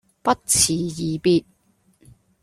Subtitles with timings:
[0.23, 1.45] 不辭而別